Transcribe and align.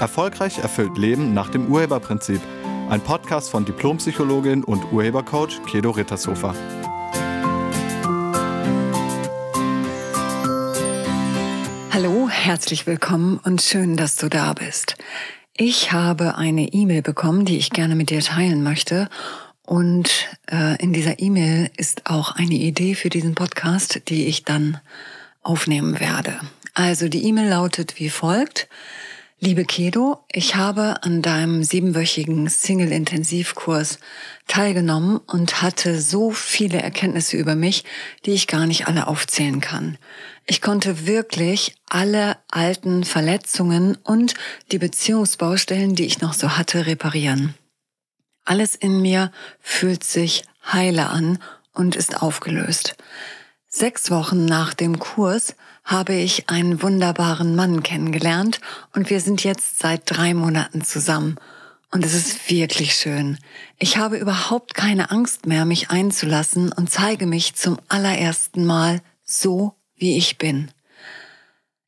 Erfolgreich 0.00 0.58
erfüllt 0.58 0.96
Leben 0.96 1.34
nach 1.34 1.50
dem 1.50 1.66
Urheberprinzip. 1.70 2.40
Ein 2.88 3.02
Podcast 3.02 3.50
von 3.50 3.66
Diplompsychologin 3.66 4.64
und 4.64 4.90
Urhebercoach 4.92 5.60
Kedo 5.66 5.90
Rittershofer. 5.90 6.54
Hallo, 11.92 12.30
herzlich 12.30 12.86
willkommen 12.86 13.38
und 13.44 13.60
schön, 13.60 13.98
dass 13.98 14.16
du 14.16 14.30
da 14.30 14.54
bist. 14.54 14.96
Ich 15.54 15.92
habe 15.92 16.36
eine 16.38 16.72
E-Mail 16.72 17.02
bekommen, 17.02 17.44
die 17.44 17.58
ich 17.58 17.68
gerne 17.68 17.94
mit 17.94 18.08
dir 18.08 18.22
teilen 18.22 18.62
möchte. 18.62 19.10
Und 19.66 20.28
äh, 20.50 20.82
in 20.82 20.94
dieser 20.94 21.18
E-Mail 21.18 21.70
ist 21.76 22.06
auch 22.06 22.34
eine 22.36 22.54
Idee 22.54 22.94
für 22.94 23.10
diesen 23.10 23.34
Podcast, 23.34 24.00
die 24.08 24.26
ich 24.26 24.44
dann 24.44 24.80
aufnehmen 25.42 26.00
werde. 26.00 26.40
Also 26.72 27.08
die 27.08 27.24
E-Mail 27.26 27.50
lautet 27.50 28.00
wie 28.00 28.08
folgt. 28.08 28.66
Liebe 29.42 29.64
Kedo, 29.64 30.22
ich 30.30 30.56
habe 30.56 31.02
an 31.02 31.22
deinem 31.22 31.64
siebenwöchigen 31.64 32.46
Single-Intensivkurs 32.46 33.98
teilgenommen 34.46 35.16
und 35.16 35.62
hatte 35.62 35.98
so 35.98 36.30
viele 36.30 36.82
Erkenntnisse 36.82 37.38
über 37.38 37.54
mich, 37.54 37.84
die 38.26 38.32
ich 38.32 38.48
gar 38.48 38.66
nicht 38.66 38.86
alle 38.86 39.06
aufzählen 39.06 39.62
kann. 39.62 39.96
Ich 40.44 40.60
konnte 40.60 41.06
wirklich 41.06 41.74
alle 41.88 42.36
alten 42.50 43.02
Verletzungen 43.02 43.96
und 44.04 44.34
die 44.72 44.78
Beziehungsbaustellen, 44.78 45.94
die 45.94 46.04
ich 46.04 46.20
noch 46.20 46.34
so 46.34 46.58
hatte, 46.58 46.84
reparieren. 46.84 47.54
Alles 48.44 48.74
in 48.74 49.00
mir 49.00 49.32
fühlt 49.58 50.04
sich 50.04 50.44
heile 50.70 51.08
an 51.08 51.38
und 51.72 51.96
ist 51.96 52.20
aufgelöst. 52.20 52.94
Sechs 53.68 54.10
Wochen 54.10 54.44
nach 54.44 54.74
dem 54.74 54.98
Kurs 54.98 55.54
habe 55.90 56.14
ich 56.14 56.48
einen 56.48 56.82
wunderbaren 56.82 57.56
Mann 57.56 57.82
kennengelernt 57.82 58.60
und 58.94 59.10
wir 59.10 59.20
sind 59.20 59.42
jetzt 59.42 59.80
seit 59.80 60.02
drei 60.06 60.34
Monaten 60.34 60.82
zusammen. 60.82 61.36
Und 61.90 62.04
es 62.04 62.14
ist 62.14 62.48
wirklich 62.48 62.94
schön. 62.94 63.38
Ich 63.76 63.96
habe 63.96 64.16
überhaupt 64.16 64.74
keine 64.74 65.10
Angst 65.10 65.46
mehr, 65.46 65.64
mich 65.64 65.90
einzulassen 65.90 66.70
und 66.72 66.88
zeige 66.88 67.26
mich 67.26 67.56
zum 67.56 67.78
allerersten 67.88 68.64
Mal 68.64 69.02
so, 69.24 69.74
wie 69.96 70.16
ich 70.16 70.38
bin. 70.38 70.70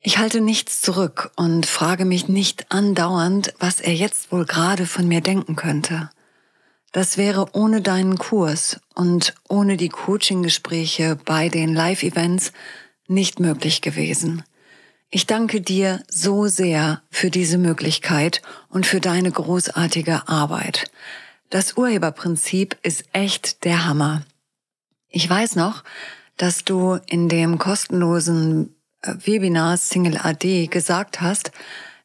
Ich 0.01 0.17
halte 0.17 0.41
nichts 0.41 0.81
zurück 0.81 1.31
und 1.37 1.65
frage 1.65 2.03
mich 2.03 2.27
nicht 2.27 2.69
andauernd, 2.73 3.53
was 3.59 3.79
er 3.79 3.93
jetzt 3.93 4.33
wohl 4.33 4.45
gerade 4.45 4.85
von 4.85 5.07
mir 5.07 5.21
denken 5.21 5.55
könnte. 5.55 6.09
Das 6.91 7.17
wäre 7.17 7.47
ohne 7.53 7.81
deinen 7.81 8.17
Kurs 8.17 8.81
und 8.93 9.33
ohne 9.47 9.77
die 9.77 9.87
Coaching-Gespräche 9.87 11.17
bei 11.23 11.47
den 11.47 11.73
Live-Events 11.73 12.51
nicht 13.13 13.39
möglich 13.39 13.81
gewesen. 13.81 14.43
Ich 15.09 15.27
danke 15.27 15.61
dir 15.61 16.03
so 16.09 16.47
sehr 16.47 17.01
für 17.11 17.29
diese 17.29 17.57
Möglichkeit 17.57 18.41
und 18.69 18.85
für 18.85 18.99
deine 18.99 19.31
großartige 19.31 20.27
Arbeit. 20.27 20.91
Das 21.49 21.77
Urheberprinzip 21.77 22.77
ist 22.81 23.05
echt 23.13 23.63
der 23.63 23.85
Hammer. 23.85 24.23
Ich 25.09 25.29
weiß 25.29 25.55
noch, 25.55 25.83
dass 26.37 26.63
du 26.63 26.97
in 27.05 27.29
dem 27.29 27.59
kostenlosen 27.59 28.75
äh, 29.03 29.13
Webinar 29.23 29.77
Single 29.77 30.17
AD 30.17 30.67
gesagt 30.67 31.21
hast, 31.21 31.51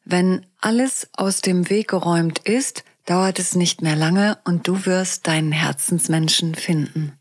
wenn 0.05 0.45
alles 0.61 1.09
aus 1.13 1.41
dem 1.41 1.69
Weg 1.69 1.87
geräumt 1.89 2.39
ist, 2.39 2.83
dauert 3.05 3.39
es 3.39 3.55
nicht 3.55 3.81
mehr 3.81 3.95
lange 3.95 4.37
und 4.43 4.67
du 4.67 4.85
wirst 4.85 5.27
deinen 5.27 5.51
Herzensmenschen 5.51 6.53
finden. 6.53 7.13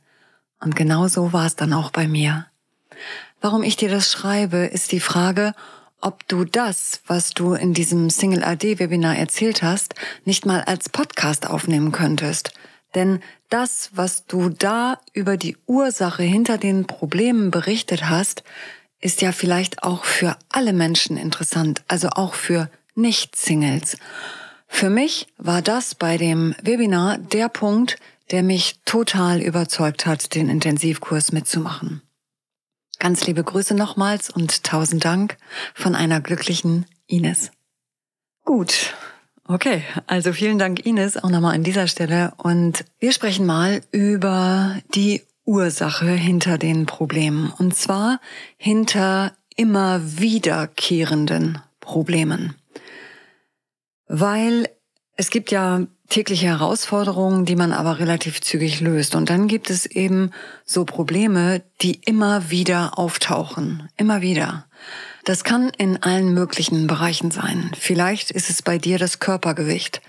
Und 0.60 0.76
genau 0.76 1.08
so 1.08 1.32
war 1.32 1.46
es 1.46 1.56
dann 1.56 1.72
auch 1.72 1.90
bei 1.90 2.06
mir. 2.06 2.46
Warum 3.40 3.62
ich 3.62 3.76
dir 3.76 3.88
das 3.88 4.10
schreibe, 4.10 4.58
ist 4.58 4.90
die 4.90 5.00
Frage, 5.00 5.54
ob 6.00 6.26
du 6.28 6.44
das, 6.44 7.02
was 7.06 7.30
du 7.30 7.54
in 7.54 7.72
diesem 7.72 8.10
Single 8.10 8.44
AD 8.44 8.78
Webinar 8.78 9.16
erzählt 9.16 9.62
hast, 9.62 9.94
nicht 10.24 10.46
mal 10.46 10.62
als 10.62 10.88
Podcast 10.88 11.48
aufnehmen 11.48 11.92
könntest. 11.92 12.52
Denn 12.94 13.20
das, 13.48 13.90
was 13.94 14.26
du 14.26 14.48
da 14.48 14.98
über 15.12 15.36
die 15.36 15.56
Ursache 15.66 16.22
hinter 16.22 16.58
den 16.58 16.86
Problemen 16.86 17.50
berichtet 17.50 18.08
hast, 18.08 18.42
ist 19.00 19.20
ja 19.22 19.32
vielleicht 19.32 19.82
auch 19.82 20.04
für 20.04 20.36
alle 20.48 20.72
Menschen 20.72 21.16
interessant, 21.16 21.82
also 21.86 22.08
auch 22.10 22.34
für 22.34 22.70
Nicht-Singles. 22.94 23.98
Für 24.66 24.90
mich 24.90 25.28
war 25.36 25.62
das 25.62 25.94
bei 25.94 26.18
dem 26.18 26.54
Webinar 26.62 27.18
der 27.18 27.48
Punkt, 27.48 27.98
der 28.30 28.42
mich 28.42 28.80
total 28.84 29.40
überzeugt 29.40 30.06
hat, 30.06 30.34
den 30.34 30.48
Intensivkurs 30.48 31.32
mitzumachen. 31.32 32.02
Ganz 32.98 33.26
liebe 33.26 33.44
Grüße 33.44 33.74
nochmals 33.74 34.30
und 34.30 34.64
tausend 34.64 35.04
Dank 35.04 35.36
von 35.74 35.94
einer 35.94 36.20
glücklichen 36.20 36.86
Ines. 37.06 37.50
Gut. 38.44 38.94
Okay, 39.46 39.82
also 40.06 40.32
vielen 40.32 40.58
Dank 40.58 40.84
Ines 40.84 41.16
auch 41.16 41.30
nochmal 41.30 41.54
an 41.54 41.64
dieser 41.64 41.86
Stelle 41.86 42.34
und 42.36 42.84
wir 42.98 43.12
sprechen 43.12 43.46
mal 43.46 43.80
über 43.92 44.76
die 44.94 45.22
Ursache 45.44 46.10
hinter 46.10 46.58
den 46.58 46.84
Problemen 46.84 47.50
und 47.50 47.74
zwar 47.74 48.20
hinter 48.58 49.32
immer 49.56 50.00
wiederkehrenden 50.02 51.62
Problemen 51.80 52.54
weil 54.08 54.68
es 55.16 55.30
gibt 55.30 55.50
ja 55.50 55.86
tägliche 56.08 56.46
Herausforderungen, 56.46 57.44
die 57.44 57.56
man 57.56 57.72
aber 57.72 57.98
relativ 57.98 58.40
zügig 58.40 58.80
löst. 58.80 59.14
Und 59.14 59.30
dann 59.30 59.46
gibt 59.46 59.70
es 59.70 59.86
eben 59.86 60.30
so 60.64 60.84
Probleme, 60.84 61.62
die 61.82 62.00
immer 62.04 62.50
wieder 62.50 62.98
auftauchen. 62.98 63.88
Immer 63.96 64.22
wieder. 64.22 64.66
Das 65.24 65.44
kann 65.44 65.70
in 65.76 66.02
allen 66.02 66.32
möglichen 66.32 66.86
Bereichen 66.86 67.30
sein. 67.30 67.70
Vielleicht 67.78 68.30
ist 68.30 68.48
es 68.48 68.62
bei 68.62 68.78
dir 68.78 68.98
das 68.98 69.18
Körpergewicht, 69.18 70.00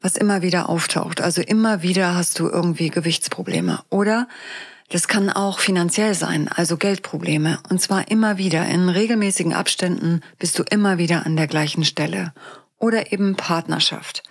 was 0.00 0.16
immer 0.16 0.42
wieder 0.42 0.68
auftaucht. 0.68 1.20
Also 1.20 1.42
immer 1.42 1.82
wieder 1.82 2.14
hast 2.14 2.38
du 2.38 2.48
irgendwie 2.48 2.90
Gewichtsprobleme. 2.90 3.80
Oder 3.90 4.28
das 4.90 5.08
kann 5.08 5.30
auch 5.30 5.58
finanziell 5.58 6.14
sein, 6.14 6.48
also 6.48 6.76
Geldprobleme. 6.76 7.58
Und 7.68 7.82
zwar 7.82 8.08
immer 8.08 8.38
wieder. 8.38 8.64
In 8.66 8.88
regelmäßigen 8.88 9.52
Abständen 9.52 10.20
bist 10.38 10.56
du 10.58 10.62
immer 10.70 10.98
wieder 10.98 11.26
an 11.26 11.36
der 11.36 11.48
gleichen 11.48 11.84
Stelle 11.84 12.32
oder 12.78 13.12
eben 13.12 13.34
Partnerschaft. 13.34 14.22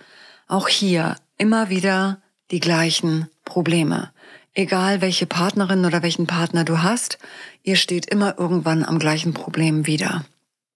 Auch 0.46 0.68
hier 0.68 1.16
immer 1.38 1.70
wieder 1.70 2.20
die 2.50 2.60
gleichen 2.60 3.28
Probleme. 3.44 4.12
Egal 4.54 5.00
welche 5.00 5.26
Partnerin 5.26 5.84
oder 5.84 6.02
welchen 6.02 6.26
Partner 6.26 6.64
du 6.64 6.82
hast, 6.82 7.18
ihr 7.62 7.76
steht 7.76 8.06
immer 8.06 8.38
irgendwann 8.38 8.84
am 8.84 8.98
gleichen 8.98 9.34
Problem 9.34 9.86
wieder. 9.86 10.24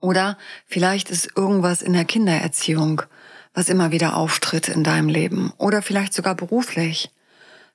Oder 0.01 0.37
vielleicht 0.67 1.11
ist 1.11 1.37
irgendwas 1.37 1.83
in 1.83 1.93
der 1.93 2.05
Kindererziehung, 2.05 3.03
was 3.55 3.69
immer 3.69 3.93
wieder 3.93 4.17
auftritt 4.17 4.69
in 4.69 4.85
deinem 4.85 5.09
Leben. 5.09 5.53
Oder 5.57 5.83
vielleicht 5.83 6.15
sogar 6.15 6.35
beruflich. 6.35 7.11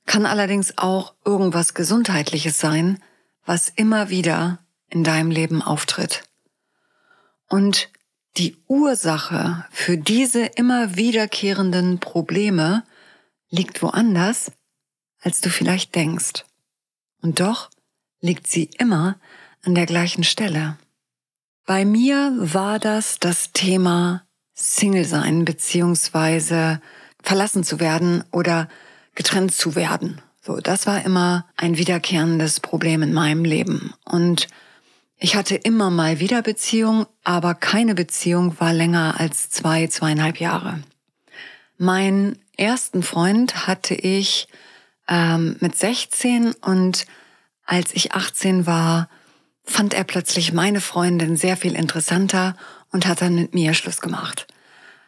Kann 0.06 0.26
allerdings 0.26 0.78
auch 0.78 1.14
irgendwas 1.24 1.74
Gesundheitliches 1.74 2.60
sein, 2.60 3.02
was 3.46 3.70
immer 3.70 4.10
wieder 4.10 4.60
in 4.90 5.04
deinem 5.04 5.32
Leben 5.32 5.62
auftritt. 5.62 6.24
Und 7.48 7.90
die 8.38 8.58
Ursache 8.68 9.66
für 9.72 9.98
diese 9.98 10.46
immer 10.46 10.96
wiederkehrenden 10.96 12.00
Probleme 12.00 12.84
liegt 13.50 13.82
woanders, 13.82 14.52
als 15.22 15.42
du 15.42 15.50
vielleicht 15.50 15.96
denkst. 15.96 16.46
Und 17.22 17.40
doch 17.40 17.70
liegt 18.22 18.48
sie 18.48 18.70
immer 18.78 19.18
an 19.64 19.76
der 19.76 19.86
gleichen 19.86 20.24
Stelle. 20.24 20.78
Bei 21.66 21.86
mir 21.86 22.34
war 22.38 22.80
das 22.80 23.20
das 23.20 23.52
Thema 23.54 24.24
Single 24.54 25.06
sein 25.06 25.46
beziehungsweise 25.46 26.82
verlassen 27.22 27.64
zu 27.64 27.80
werden 27.80 28.24
oder 28.32 28.70
getrennt 29.16 29.54
zu 29.54 29.76
werden. 29.76 30.22
So, 30.42 30.58
das 30.58 30.86
war 30.86 31.04
immer 31.04 31.48
ein 31.58 31.78
wiederkehrendes 31.78 32.60
Problem 32.60 33.02
in 33.02 33.14
meinem 33.14 33.44
Leben. 33.44 33.94
Und 34.06 34.48
ich 35.18 35.36
hatte 35.36 35.56
immer 35.56 35.90
mal 35.90 36.20
wieder 36.20 36.42
Beziehung, 36.42 37.08
aber 37.24 37.56
keine 37.56 37.96
Beziehung 37.96 38.60
war 38.60 38.74
länger 38.74 39.16
als 39.20 39.50
zwei, 39.50 39.88
zweieinhalb 39.88 40.40
Jahre. 40.40 40.80
Meinen 41.78 42.40
ersten 42.58 43.04
Freund 43.04 43.68
hatte 43.68 43.96
ich 43.96 44.48
ähm, 45.08 45.58
mit 45.60 45.78
16 45.78 46.54
und 46.62 47.06
als 47.66 47.94
ich 47.94 48.14
18 48.14 48.66
war, 48.66 49.10
fand 49.64 49.94
er 49.94 50.04
plötzlich 50.04 50.54
meine 50.54 50.82
Freundin 50.82 51.38
sehr 51.38 51.58
viel 51.58 51.76
interessanter 51.76 52.56
und 52.92 53.08
hat 53.08 53.22
dann 53.22 53.36
mit 53.36 53.54
mir 53.54 53.74
Schluss 53.74 54.02
gemacht. 54.02 54.48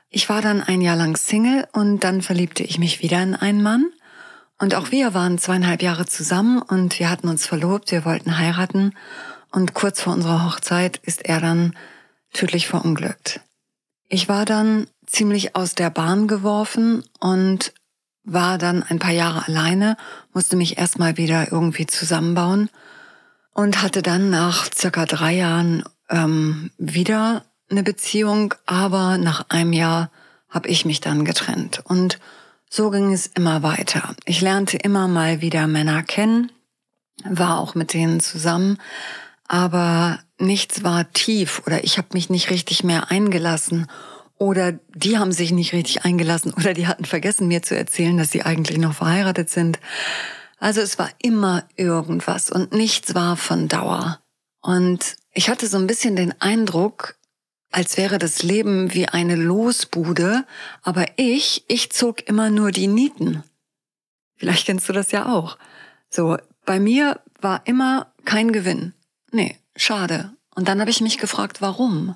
Ich 0.09 0.29
war 0.29 0.41
dann 0.41 0.63
ein 0.63 0.81
Jahr 0.81 0.95
lang 0.95 1.15
Single 1.17 1.67
und 1.73 2.03
dann 2.03 2.21
verliebte 2.21 2.63
ich 2.63 2.79
mich 2.79 3.01
wieder 3.01 3.21
in 3.21 3.35
einen 3.35 3.61
Mann. 3.61 3.85
Und 4.57 4.73
auch 4.73 4.89
wir 4.89 5.13
waren 5.13 5.37
zweieinhalb 5.37 5.83
Jahre 5.83 6.05
zusammen 6.05 6.61
und 6.61 6.97
wir 6.97 7.09
hatten 7.09 7.27
uns 7.27 7.45
verlobt, 7.45 7.91
wir 7.91 8.05
wollten 8.05 8.39
heiraten. 8.39 8.93
Und 9.57 9.73
kurz 9.73 10.01
vor 10.01 10.13
unserer 10.13 10.45
Hochzeit 10.45 10.97
ist 10.97 11.25
er 11.25 11.41
dann 11.41 11.75
tödlich 12.31 12.67
verunglückt. 12.67 13.41
Ich 14.07 14.29
war 14.29 14.45
dann 14.45 14.85
ziemlich 15.07 15.55
aus 15.55 15.73
der 15.73 15.89
Bahn 15.89 16.27
geworfen 16.27 17.03
und 17.19 17.73
war 18.23 18.59
dann 18.59 18.83
ein 18.83 18.99
paar 18.99 19.13
Jahre 19.13 19.47
alleine, 19.47 19.97
musste 20.31 20.57
mich 20.57 20.77
erstmal 20.77 21.17
wieder 21.17 21.51
irgendwie 21.51 21.87
zusammenbauen 21.87 22.69
und 23.51 23.81
hatte 23.81 24.03
dann 24.03 24.29
nach 24.29 24.69
circa 24.71 25.07
drei 25.07 25.33
Jahren 25.33 25.83
ähm, 26.11 26.69
wieder 26.77 27.43
eine 27.71 27.81
Beziehung, 27.81 28.53
aber 28.67 29.17
nach 29.17 29.49
einem 29.49 29.73
Jahr 29.73 30.11
habe 30.49 30.69
ich 30.69 30.85
mich 30.85 31.01
dann 31.01 31.25
getrennt. 31.25 31.81
Und 31.83 32.19
so 32.69 32.91
ging 32.91 33.11
es 33.11 33.25
immer 33.25 33.63
weiter. 33.63 34.13
Ich 34.25 34.39
lernte 34.39 34.77
immer 34.77 35.07
mal 35.07 35.41
wieder 35.41 35.65
Männer 35.65 36.03
kennen, 36.03 36.51
war 37.23 37.57
auch 37.57 37.73
mit 37.73 37.93
denen 37.93 38.19
zusammen, 38.19 38.77
aber 39.47 40.19
nichts 40.39 40.83
war 40.83 41.11
tief 41.13 41.61
oder 41.65 41.83
ich 41.83 41.97
habe 41.97 42.09
mich 42.13 42.29
nicht 42.29 42.49
richtig 42.49 42.83
mehr 42.83 43.11
eingelassen 43.11 43.87
oder 44.37 44.73
die 44.93 45.17
haben 45.17 45.31
sich 45.31 45.51
nicht 45.51 45.73
richtig 45.73 46.05
eingelassen 46.05 46.53
oder 46.53 46.73
die 46.73 46.87
hatten 46.87 47.05
vergessen 47.05 47.47
mir 47.47 47.63
zu 47.63 47.75
erzählen, 47.75 48.17
dass 48.17 48.31
sie 48.31 48.43
eigentlich 48.43 48.77
noch 48.77 48.93
verheiratet 48.93 49.49
sind. 49.49 49.79
Also 50.59 50.81
es 50.81 50.99
war 50.99 51.09
immer 51.21 51.63
irgendwas 51.75 52.51
und 52.51 52.73
nichts 52.73 53.15
war 53.15 53.37
von 53.37 53.67
Dauer. 53.67 54.19
Und 54.61 55.15
ich 55.33 55.49
hatte 55.49 55.67
so 55.67 55.77
ein 55.77 55.87
bisschen 55.87 56.15
den 56.15 56.39
Eindruck, 56.41 57.15
als 57.71 57.97
wäre 57.97 58.17
das 58.17 58.43
Leben 58.43 58.93
wie 58.93 59.07
eine 59.07 59.35
Losbude, 59.35 60.45
aber 60.81 61.05
ich, 61.15 61.63
ich 61.67 61.91
zog 61.91 62.27
immer 62.27 62.49
nur 62.49 62.71
die 62.71 62.87
Nieten. 62.87 63.43
Vielleicht 64.35 64.65
kennst 64.65 64.87
du 64.89 64.93
das 64.93 65.11
ja 65.11 65.27
auch. 65.27 65.57
So, 66.09 66.37
bei 66.65 66.79
mir 66.79 67.19
war 67.39 67.61
immer 67.65 68.11
kein 68.25 68.51
Gewinn. 68.51 68.93
Nee, 69.31 69.57
schade. 69.75 70.33
Und 70.55 70.67
dann 70.67 70.79
habe 70.79 70.89
ich 70.89 71.01
mich 71.01 71.17
gefragt, 71.17 71.61
warum? 71.61 72.15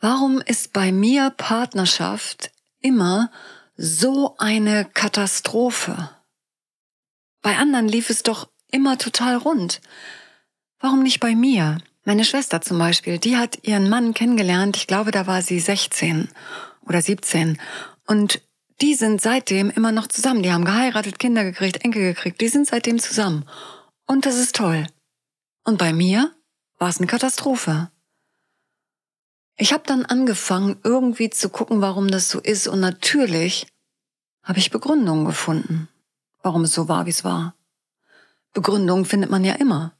Warum 0.00 0.40
ist 0.40 0.72
bei 0.72 0.92
mir 0.92 1.30
Partnerschaft 1.30 2.50
immer 2.80 3.30
so 3.76 4.36
eine 4.38 4.84
Katastrophe? 4.84 6.10
Bei 7.42 7.56
anderen 7.56 7.88
lief 7.88 8.10
es 8.10 8.22
doch 8.22 8.48
immer 8.70 8.98
total 8.98 9.36
rund. 9.36 9.80
Warum 10.80 11.02
nicht 11.02 11.20
bei 11.20 11.34
mir? 11.34 11.78
Meine 12.04 12.24
Schwester 12.24 12.60
zum 12.60 12.78
Beispiel, 12.78 13.18
die 13.18 13.36
hat 13.36 13.66
ihren 13.66 13.88
Mann 13.88 14.14
kennengelernt, 14.14 14.76
ich 14.76 14.86
glaube, 14.86 15.10
da 15.10 15.26
war 15.26 15.42
sie 15.42 15.60
16 15.60 16.28
oder 16.86 17.02
17. 17.02 17.58
Und 18.06 18.40
die 18.80 18.94
sind 18.94 19.20
seitdem 19.20 19.70
immer 19.70 19.92
noch 19.92 20.06
zusammen. 20.06 20.42
Die 20.42 20.52
haben 20.52 20.64
geheiratet, 20.64 21.18
Kinder 21.18 21.44
gekriegt, 21.44 21.84
Enkel 21.84 22.02
gekriegt. 22.02 22.40
Die 22.40 22.48
sind 22.48 22.66
seitdem 22.66 22.98
zusammen. 22.98 23.44
Und 24.06 24.24
das 24.24 24.36
ist 24.36 24.54
toll. 24.54 24.86
Und 25.68 25.76
bei 25.76 25.92
mir 25.92 26.34
war 26.78 26.88
es 26.88 26.96
eine 26.96 27.06
Katastrophe. 27.06 27.90
Ich 29.58 29.74
habe 29.74 29.82
dann 29.86 30.06
angefangen, 30.06 30.80
irgendwie 30.82 31.28
zu 31.28 31.50
gucken, 31.50 31.82
warum 31.82 32.08
das 32.08 32.30
so 32.30 32.40
ist. 32.40 32.68
Und 32.68 32.80
natürlich 32.80 33.66
habe 34.42 34.60
ich 34.60 34.70
Begründungen 34.70 35.26
gefunden, 35.26 35.90
warum 36.42 36.64
es 36.64 36.72
so 36.72 36.88
war, 36.88 37.04
wie 37.04 37.10
es 37.10 37.22
war. 37.22 37.54
Begründungen 38.54 39.04
findet 39.04 39.30
man 39.30 39.44
ja 39.44 39.56
immer. 39.56 39.92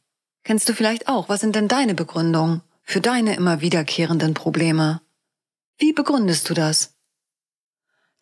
Kennst 0.43 0.70
du 0.70 0.73
vielleicht 0.73 1.06
auch? 1.06 1.29
Was 1.29 1.43
sind 1.43 1.55
denn 1.55 1.69
deine 1.69 1.94
Begründungen 1.94 2.62
für 2.82 3.03
deine 3.03 3.37
immer 3.37 3.61
wiederkehrenden 3.61 4.32
Probleme? 4.32 5.03
Wie 5.76 5.93
begründest 5.93 6.49
du 6.49 6.55
das? 6.55 6.94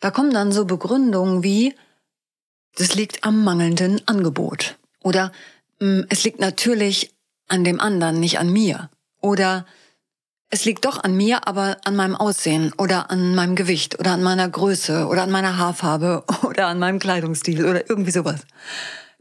Da 0.01 0.11
kommen 0.11 0.31
dann 0.33 0.51
so 0.51 0.65
Begründungen 0.65 1.43
wie, 1.43 1.75
das 2.75 2.95
liegt 2.95 3.23
am 3.23 3.45
mangelnden 3.45 4.05
Angebot. 4.05 4.77
Oder 4.99 5.31
hm, 5.79 6.05
es 6.09 6.25
liegt 6.25 6.41
natürlich 6.41 7.16
an 7.47 7.63
dem 7.63 7.79
anderen, 7.79 8.19
nicht 8.19 8.39
an 8.39 8.51
mir. 8.51 8.89
Oder 9.21 9.65
es 10.49 10.65
liegt 10.65 10.85
doch 10.85 11.03
an 11.03 11.15
mir, 11.15 11.47
aber 11.47 11.77
an 11.83 11.95
meinem 11.95 12.15
Aussehen 12.15 12.73
oder 12.77 13.11
an 13.11 13.35
meinem 13.35 13.55
Gewicht 13.55 13.99
oder 13.99 14.11
an 14.11 14.23
meiner 14.23 14.47
Größe 14.47 15.07
oder 15.07 15.23
an 15.23 15.31
meiner 15.31 15.57
Haarfarbe 15.57 16.23
oder 16.43 16.67
an 16.67 16.79
meinem 16.79 16.99
Kleidungsstil 16.99 17.65
oder 17.65 17.89
irgendwie 17.89 18.11
sowas. 18.11 18.41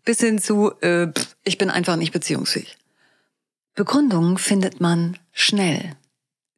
Bis 0.04 0.20
hin 0.20 0.38
zu, 0.38 0.72
äh, 0.82 1.08
ich 1.42 1.58
bin 1.58 1.70
einfach 1.70 1.96
nicht 1.96 2.12
beziehungsfähig. 2.12 2.76
Begründungen 3.74 4.38
findet 4.38 4.80
man 4.80 5.18
schnell. 5.32 5.96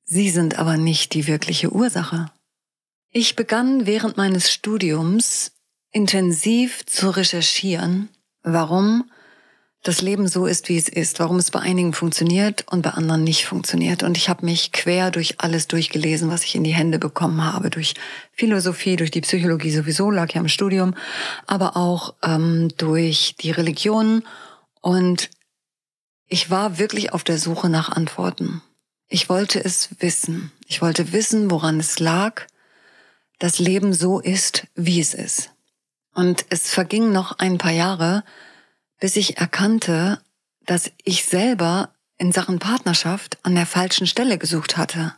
Sie 0.04 0.30
sind 0.30 0.58
aber 0.58 0.76
nicht 0.76 1.14
die 1.14 1.26
wirkliche 1.26 1.72
Ursache. 1.72 2.30
Ich 3.10 3.36
begann 3.36 3.86
während 3.86 4.16
meines 4.18 4.52
Studiums 4.52 5.52
intensiv 5.90 6.84
zu 6.84 7.10
recherchieren, 7.10 8.10
warum 8.42 9.10
das 9.82 10.02
Leben 10.02 10.26
so 10.26 10.46
ist, 10.46 10.68
wie 10.68 10.76
es 10.76 10.88
ist, 10.88 11.20
warum 11.20 11.36
es 11.36 11.50
bei 11.50 11.60
einigen 11.60 11.92
funktioniert 11.92 12.64
und 12.68 12.82
bei 12.82 12.90
anderen 12.90 13.22
nicht 13.22 13.46
funktioniert. 13.46 14.02
Und 14.02 14.16
ich 14.16 14.28
habe 14.28 14.44
mich 14.44 14.72
quer 14.72 15.10
durch 15.10 15.40
alles 15.40 15.68
durchgelesen, 15.68 16.30
was 16.30 16.44
ich 16.44 16.56
in 16.56 16.64
die 16.64 16.74
Hände 16.74 16.98
bekommen 16.98 17.44
habe, 17.44 17.70
durch 17.70 17.94
Philosophie, 18.32 18.96
durch 18.96 19.12
die 19.12 19.20
Psychologie 19.20 19.70
sowieso, 19.70 20.10
lag 20.10 20.32
ja 20.32 20.40
im 20.40 20.48
Studium, 20.48 20.94
aber 21.46 21.76
auch 21.76 22.14
ähm, 22.22 22.70
durch 22.76 23.36
die 23.40 23.52
Religion. 23.52 24.24
Und 24.80 25.30
ich 26.26 26.50
war 26.50 26.78
wirklich 26.78 27.12
auf 27.12 27.22
der 27.22 27.38
Suche 27.38 27.68
nach 27.68 27.88
Antworten. 27.88 28.62
Ich 29.08 29.28
wollte 29.28 29.64
es 29.64 29.90
wissen. 30.00 30.52
Ich 30.66 30.82
wollte 30.82 31.12
wissen, 31.12 31.50
woran 31.50 31.80
es 31.80 31.98
lag, 31.98 32.42
das 33.38 33.58
Leben 33.58 33.92
so 33.94 34.18
ist, 34.18 34.66
wie 34.74 35.00
es 35.00 35.14
ist. 35.14 35.50
Und 36.14 36.44
es 36.50 36.70
verging 36.70 37.12
noch 37.12 37.38
ein 37.38 37.58
paar 37.58 37.72
Jahre, 37.72 38.24
bis 38.98 39.16
ich 39.16 39.38
erkannte, 39.38 40.20
dass 40.66 40.90
ich 41.04 41.24
selber 41.24 41.94
in 42.18 42.32
Sachen 42.32 42.58
Partnerschaft 42.58 43.38
an 43.42 43.54
der 43.54 43.66
falschen 43.66 44.06
Stelle 44.06 44.38
gesucht 44.38 44.76
hatte. 44.76 45.14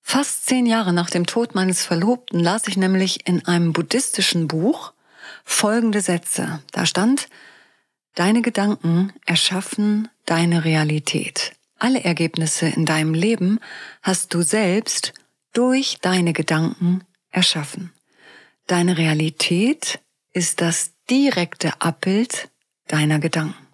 Fast 0.00 0.46
zehn 0.46 0.66
Jahre 0.66 0.92
nach 0.92 1.10
dem 1.10 1.26
Tod 1.26 1.54
meines 1.54 1.84
Verlobten 1.84 2.38
las 2.38 2.68
ich 2.68 2.76
nämlich 2.76 3.26
in 3.26 3.44
einem 3.46 3.72
buddhistischen 3.72 4.46
Buch 4.46 4.92
folgende 5.44 6.00
Sätze. 6.00 6.60
Da 6.70 6.86
stand, 6.86 7.28
Deine 8.16 8.40
Gedanken 8.40 9.12
erschaffen 9.26 10.08
deine 10.24 10.64
Realität. 10.64 11.52
Alle 11.78 12.02
Ergebnisse 12.02 12.66
in 12.66 12.86
deinem 12.86 13.12
Leben 13.12 13.60
hast 14.00 14.32
du 14.32 14.40
selbst 14.40 15.12
durch 15.52 15.98
deine 16.00 16.32
Gedanken 16.32 17.04
erschaffen. 17.30 17.92
Deine 18.66 18.96
Realität 18.96 20.00
ist 20.32 20.62
das 20.62 20.92
direkte 21.10 21.78
Abbild 21.82 22.48
deiner 22.86 23.18
Gedanken. 23.18 23.66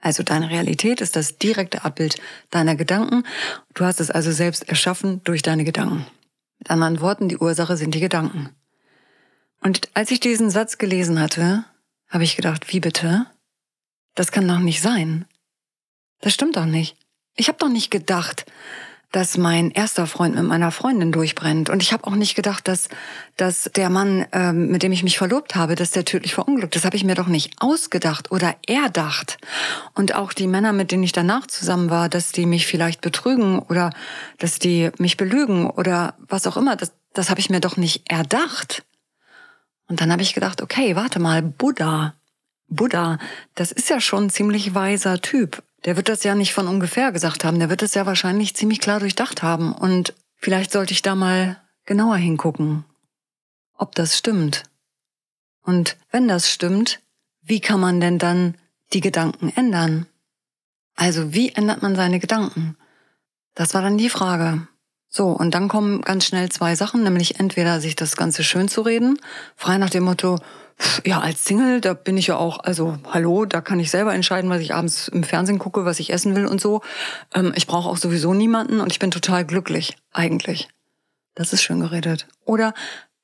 Also 0.00 0.22
deine 0.22 0.50
Realität 0.50 1.00
ist 1.00 1.16
das 1.16 1.38
direkte 1.38 1.84
Abbild 1.84 2.20
deiner 2.50 2.76
Gedanken. 2.76 3.24
Du 3.72 3.84
hast 3.84 4.00
es 4.00 4.10
also 4.10 4.32
selbst 4.32 4.68
erschaffen 4.68 5.22
durch 5.24 5.40
deine 5.40 5.64
Gedanken. 5.64 6.06
Mit 6.58 6.70
anderen 6.70 7.00
Worten, 7.00 7.28
die 7.28 7.38
Ursache 7.38 7.76
sind 7.76 7.94
die 7.94 8.00
Gedanken. 8.00 8.50
Und 9.62 9.88
als 9.94 10.10
ich 10.10 10.20
diesen 10.20 10.50
Satz 10.50 10.76
gelesen 10.76 11.18
hatte, 11.18 11.64
habe 12.08 12.24
ich 12.24 12.36
gedacht, 12.36 12.70
wie 12.72 12.80
bitte? 12.80 13.26
Das 14.14 14.30
kann 14.30 14.46
doch 14.46 14.58
nicht 14.58 14.82
sein. 14.82 15.24
Das 16.20 16.34
stimmt 16.34 16.56
doch 16.56 16.66
nicht. 16.66 16.96
Ich 17.34 17.48
habe 17.48 17.58
doch 17.58 17.70
nicht 17.70 17.90
gedacht, 17.90 18.44
dass 19.14 19.38
mein 19.38 19.70
erster 19.70 20.08
Freund 20.08 20.34
mit 20.34 20.42
meiner 20.42 20.72
Freundin 20.72 21.12
durchbrennt. 21.12 21.70
Und 21.70 21.84
ich 21.84 21.92
habe 21.92 22.04
auch 22.04 22.16
nicht 22.16 22.34
gedacht, 22.34 22.66
dass, 22.66 22.88
dass 23.36 23.70
der 23.76 23.88
Mann, 23.88 24.26
ähm, 24.32 24.72
mit 24.72 24.82
dem 24.82 24.90
ich 24.90 25.04
mich 25.04 25.18
verlobt 25.18 25.54
habe, 25.54 25.76
dass 25.76 25.92
der 25.92 26.04
tödlich 26.04 26.34
verunglückt. 26.34 26.74
Das 26.74 26.84
habe 26.84 26.96
ich 26.96 27.04
mir 27.04 27.14
doch 27.14 27.28
nicht 27.28 27.52
ausgedacht 27.60 28.32
oder 28.32 28.56
erdacht. 28.66 29.38
Und 29.94 30.16
auch 30.16 30.32
die 30.32 30.48
Männer, 30.48 30.72
mit 30.72 30.90
denen 30.90 31.04
ich 31.04 31.12
danach 31.12 31.46
zusammen 31.46 31.90
war, 31.90 32.08
dass 32.08 32.32
die 32.32 32.44
mich 32.44 32.66
vielleicht 32.66 33.02
betrügen 33.02 33.60
oder 33.60 33.92
dass 34.38 34.58
die 34.58 34.90
mich 34.98 35.16
belügen 35.16 35.70
oder 35.70 36.14
was 36.18 36.48
auch 36.48 36.56
immer, 36.56 36.74
das, 36.74 36.90
das 37.12 37.30
habe 37.30 37.38
ich 37.38 37.50
mir 37.50 37.60
doch 37.60 37.76
nicht 37.76 38.10
erdacht. 38.10 38.82
Und 39.86 40.00
dann 40.00 40.10
habe 40.10 40.22
ich 40.22 40.34
gedacht, 40.34 40.60
okay, 40.60 40.96
warte 40.96 41.20
mal, 41.20 41.40
Buddha, 41.40 42.14
Buddha, 42.66 43.18
das 43.54 43.70
ist 43.70 43.90
ja 43.90 44.00
schon 44.00 44.24
ein 44.24 44.30
ziemlich 44.30 44.74
weiser 44.74 45.20
Typ. 45.20 45.62
Der 45.84 45.96
wird 45.96 46.08
das 46.08 46.24
ja 46.24 46.34
nicht 46.34 46.54
von 46.54 46.66
ungefähr 46.66 47.12
gesagt 47.12 47.44
haben, 47.44 47.58
der 47.58 47.68
wird 47.70 47.82
das 47.82 47.94
ja 47.94 48.06
wahrscheinlich 48.06 48.56
ziemlich 48.56 48.80
klar 48.80 49.00
durchdacht 49.00 49.42
haben. 49.42 49.72
Und 49.72 50.14
vielleicht 50.36 50.72
sollte 50.72 50.92
ich 50.92 51.02
da 51.02 51.14
mal 51.14 51.60
genauer 51.84 52.16
hingucken, 52.16 52.84
ob 53.74 53.94
das 53.94 54.16
stimmt. 54.16 54.64
Und 55.62 55.96
wenn 56.10 56.28
das 56.28 56.50
stimmt, 56.50 57.00
wie 57.42 57.60
kann 57.60 57.80
man 57.80 58.00
denn 58.00 58.18
dann 58.18 58.56
die 58.92 59.00
Gedanken 59.00 59.52
ändern? 59.54 60.06
Also 60.94 61.34
wie 61.34 61.50
ändert 61.50 61.82
man 61.82 61.96
seine 61.96 62.20
Gedanken? 62.20 62.76
Das 63.54 63.74
war 63.74 63.82
dann 63.82 63.98
die 63.98 64.10
Frage. 64.10 64.66
So, 65.08 65.28
und 65.28 65.54
dann 65.54 65.68
kommen 65.68 66.00
ganz 66.00 66.26
schnell 66.26 66.48
zwei 66.50 66.74
Sachen, 66.74 67.04
nämlich 67.04 67.38
entweder 67.38 67.80
sich 67.80 67.94
das 67.94 68.16
Ganze 68.16 68.42
schön 68.42 68.68
zu 68.68 68.82
reden, 68.82 69.18
frei 69.54 69.78
nach 69.78 69.90
dem 69.90 70.04
Motto, 70.04 70.40
ja, 71.04 71.20
als 71.20 71.44
Single, 71.44 71.80
da 71.80 71.94
bin 71.94 72.16
ich 72.16 72.26
ja 72.26 72.36
auch, 72.36 72.58
also 72.60 72.98
hallo, 73.12 73.44
da 73.44 73.60
kann 73.60 73.80
ich 73.80 73.90
selber 73.90 74.14
entscheiden, 74.14 74.50
was 74.50 74.60
ich 74.60 74.74
abends 74.74 75.08
im 75.08 75.24
Fernsehen 75.24 75.58
gucke, 75.58 75.84
was 75.84 76.00
ich 76.00 76.12
essen 76.12 76.34
will 76.34 76.46
und 76.46 76.60
so. 76.60 76.82
Ähm, 77.34 77.52
ich 77.56 77.66
brauche 77.66 77.88
auch 77.88 77.96
sowieso 77.96 78.34
niemanden 78.34 78.80
und 78.80 78.92
ich 78.92 78.98
bin 78.98 79.10
total 79.10 79.44
glücklich, 79.44 79.96
eigentlich. 80.12 80.68
Das 81.34 81.52
ist 81.52 81.62
schön 81.62 81.80
geredet. 81.80 82.26
Oder 82.44 82.74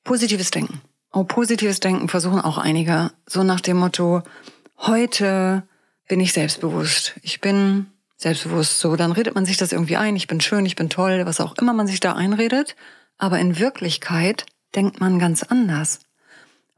positives 0.03 0.51
Denken. 0.51 0.81
Oh, 1.13 1.23
positives 1.23 1.79
Denken 1.79 2.07
versuchen 2.07 2.41
auch 2.41 2.57
einige. 2.57 3.11
So 3.25 3.43
nach 3.43 3.61
dem 3.61 3.77
Motto, 3.77 4.23
heute 4.79 5.63
bin 6.07 6.19
ich 6.19 6.33
selbstbewusst. 6.33 7.15
Ich 7.21 7.41
bin 7.41 7.87
selbstbewusst. 8.17 8.79
So, 8.79 8.95
dann 8.95 9.11
redet 9.11 9.35
man 9.35 9.45
sich 9.45 9.57
das 9.57 9.71
irgendwie 9.71 9.97
ein. 9.97 10.15
Ich 10.15 10.27
bin 10.27 10.41
schön, 10.41 10.65
ich 10.65 10.75
bin 10.75 10.89
toll, 10.89 11.25
was 11.25 11.39
auch 11.39 11.57
immer 11.57 11.73
man 11.73 11.87
sich 11.87 11.99
da 11.99 12.13
einredet. 12.13 12.75
Aber 13.17 13.39
in 13.39 13.59
Wirklichkeit 13.59 14.45
denkt 14.75 14.99
man 14.99 15.19
ganz 15.19 15.43
anders 15.43 15.99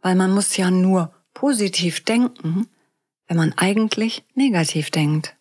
weil 0.03 0.13
man 0.15 0.31
muss 0.31 0.55
ja 0.57 0.69
nur 0.69 1.11
positiv 1.33 2.03
denken, 2.03 2.67
wenn 3.27 3.37
man 3.37 3.53
eigentlich 3.57 4.23
negativ 4.35 4.91
denkt. 4.91 5.35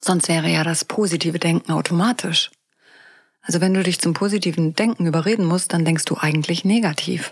Sonst 0.00 0.28
wäre 0.28 0.48
ja 0.48 0.62
das 0.62 0.84
positive 0.84 1.38
Denken 1.38 1.72
automatisch. 1.72 2.50
Also 3.40 3.60
wenn 3.60 3.74
du 3.74 3.82
dich 3.82 3.98
zum 3.98 4.12
positiven 4.12 4.74
Denken 4.74 5.06
überreden 5.06 5.44
musst, 5.44 5.72
dann 5.72 5.84
denkst 5.84 6.04
du 6.04 6.16
eigentlich 6.16 6.64
negativ. 6.64 7.30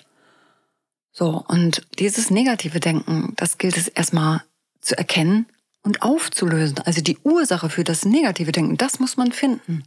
So, 1.12 1.44
und 1.46 1.86
dieses 1.98 2.30
negative 2.30 2.80
Denken, 2.80 3.34
das 3.36 3.58
gilt 3.58 3.76
es 3.76 3.88
erstmal 3.88 4.42
zu 4.80 4.96
erkennen 4.96 5.46
und 5.82 6.02
aufzulösen. 6.02 6.78
Also 6.78 7.02
die 7.02 7.18
Ursache 7.18 7.68
für 7.68 7.84
das 7.84 8.04
negative 8.04 8.52
Denken, 8.52 8.76
das 8.76 9.00
muss 9.00 9.16
man 9.16 9.32
finden. 9.32 9.84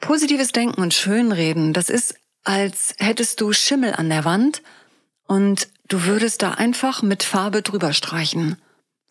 Positives 0.00 0.52
Denken 0.52 0.80
und 0.80 0.94
Schönreden, 0.94 1.72
das 1.72 1.90
ist, 1.90 2.14
als 2.44 2.94
hättest 2.98 3.40
du 3.40 3.52
Schimmel 3.52 3.94
an 3.94 4.08
der 4.08 4.24
Wand 4.24 4.62
und 5.28 5.68
du 5.86 6.04
würdest 6.04 6.42
da 6.42 6.52
einfach 6.52 7.02
mit 7.02 7.22
Farbe 7.22 7.62
drüber 7.62 7.92
streichen. 7.92 8.56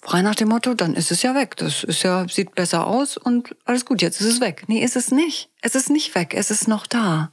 Frei 0.02 0.22
nach 0.22 0.36
dem 0.36 0.50
Motto, 0.50 0.74
dann 0.74 0.96
ist 0.96 1.12
es 1.12 1.22
ja 1.22 1.34
weg. 1.34 1.56
Das 1.58 1.84
ist 1.84 2.04
ja, 2.04 2.28
sieht 2.28 2.56
besser 2.56 2.86
aus 2.86 3.18
und 3.18 3.56
alles 3.66 3.86
gut, 3.86 4.02
jetzt 4.02 4.20
ist 4.20 4.28
es 4.28 4.42
weg. 4.42 4.66
Nee, 4.68 4.84
ist 4.84 4.96
es 4.96 5.12
nicht. 5.12 5.50
Es 5.62 5.76
ist 5.76 5.90
nicht 5.90 6.14
weg, 6.16 6.34
es 6.34 6.52
ist 6.52 6.68
noch 6.68 6.86
da. 6.88 7.32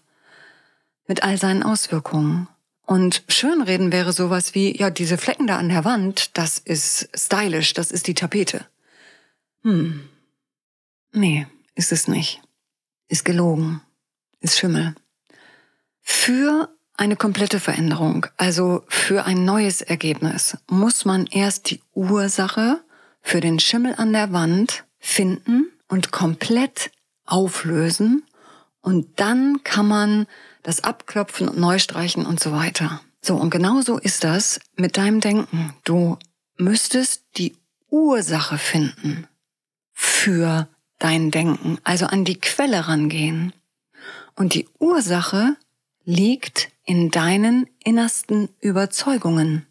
Mit 1.07 1.23
all 1.23 1.39
seinen 1.39 1.63
Auswirkungen. 1.63 2.49
Und 2.87 3.23
Schönreden 3.29 3.91
wäre 3.91 4.13
sowas 4.13 4.55
wie, 4.55 4.77
ja, 4.79 4.91
diese 4.91 5.19
Flecken 5.19 5.47
da 5.47 5.57
an 5.57 5.71
der 5.71 5.85
Wand, 5.85 6.37
das 6.37 6.59
ist 6.59 7.09
stylisch, 7.15 7.73
das 7.73 7.91
ist 7.91 8.07
die 8.07 8.15
Tapete. 8.15 8.67
Hm. 9.63 10.09
Nee, 11.13 11.47
ist 11.75 11.93
es 11.93 12.09
nicht. 12.09 12.43
Ist 13.09 13.25
gelogen. 13.25 13.81
Ist 14.41 14.59
Schimmel. 14.59 14.95
Für 16.03 16.69
eine 16.97 17.17
komplette 17.17 17.61
Veränderung, 17.61 18.27
also 18.37 18.85
für 18.89 19.25
ein 19.25 19.45
neues 19.45 19.83
Ergebnis, 19.83 20.57
muss 20.69 21.05
man 21.05 21.27
erst 21.27 21.71
die 21.71 21.81
Ursache 21.95 22.81
für 23.21 23.41
den 23.41 23.59
Schimmel 23.59 23.95
an 23.97 24.13
der 24.13 24.33
Wand 24.33 24.85
finden 24.99 25.71
und 25.89 26.13
komplett 26.13 26.91
auflösen 27.27 28.25
und 28.81 29.19
dann 29.19 29.65
kann 29.65 29.89
man 29.89 30.27
das 30.63 30.85
abklopfen 30.85 31.49
und 31.49 31.59
neu 31.59 31.79
streichen 31.79 32.27
und 32.27 32.39
so 32.39 32.53
weiter. 32.53 33.01
So, 33.23 33.37
und 33.37 33.51
genauso 33.51 33.99
ist 33.99 34.25
das 34.25 34.61
mit 34.77 34.99
deinem 34.99 35.21
Denken. 35.21 35.75
Du 35.85 36.19
müsstest 36.59 37.25
die 37.39 37.57
Ursache 37.89 38.59
finden 38.59 39.27
für 39.93 40.69
dein 40.99 41.31
Denken, 41.31 41.79
also 41.85 42.07
an 42.07 42.25
die 42.25 42.39
Quelle 42.39 42.87
rangehen. 42.87 43.55
Und 44.37 44.53
die 44.53 44.69
Ursache 44.79 45.57
liegt 46.05 46.71
in 46.85 47.11
deinen 47.11 47.67
innersten 47.83 48.49
Überzeugungen. 48.61 49.67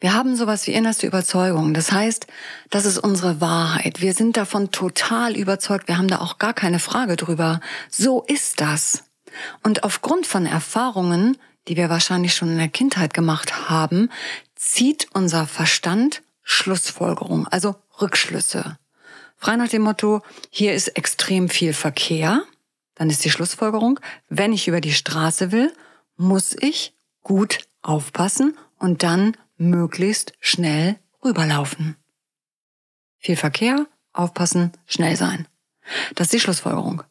Wir 0.00 0.12
haben 0.12 0.36
sowas 0.36 0.66
wie 0.66 0.72
innerste 0.72 1.06
Überzeugung. 1.06 1.72
Das 1.72 1.92
heißt, 1.92 2.26
das 2.68 2.84
ist 2.84 2.98
unsere 2.98 3.40
Wahrheit. 3.40 4.00
Wir 4.00 4.12
sind 4.12 4.36
davon 4.36 4.70
total 4.70 5.36
überzeugt. 5.36 5.88
Wir 5.88 5.96
haben 5.96 6.08
da 6.08 6.18
auch 6.18 6.38
gar 6.38 6.52
keine 6.52 6.78
Frage 6.78 7.16
drüber. 7.16 7.60
So 7.88 8.22
ist 8.22 8.60
das. 8.60 9.04
Und 9.62 9.84
aufgrund 9.84 10.26
von 10.26 10.46
Erfahrungen, 10.46 11.38
die 11.68 11.76
wir 11.76 11.88
wahrscheinlich 11.88 12.34
schon 12.34 12.50
in 12.50 12.58
der 12.58 12.68
Kindheit 12.68 13.14
gemacht 13.14 13.70
haben, 13.70 14.10
zieht 14.54 15.08
unser 15.14 15.46
Verstand 15.46 16.22
Schlussfolgerung, 16.42 17.48
also 17.48 17.76
Rückschlüsse. 18.00 18.78
Frei 19.36 19.56
nach 19.56 19.68
dem 19.68 19.82
Motto, 19.82 20.22
hier 20.50 20.74
ist 20.74 20.88
extrem 20.88 21.48
viel 21.48 21.72
Verkehr, 21.72 22.42
dann 22.94 23.10
ist 23.10 23.24
die 23.24 23.30
Schlussfolgerung, 23.30 23.98
wenn 24.28 24.52
ich 24.52 24.68
über 24.68 24.80
die 24.80 24.92
Straße 24.92 25.50
will, 25.52 25.72
muss 26.16 26.56
ich 26.58 26.94
gut 27.22 27.66
aufpassen 27.82 28.56
und 28.78 29.02
dann 29.02 29.36
möglichst 29.56 30.32
schnell 30.40 30.96
rüberlaufen. 31.24 31.96
Viel 33.18 33.36
Verkehr, 33.36 33.86
aufpassen, 34.12 34.72
schnell 34.86 35.16
sein. 35.16 35.48
Das 36.14 36.26
ist 36.26 36.34
die 36.34 36.40
Schlussfolgerung. 36.40 37.02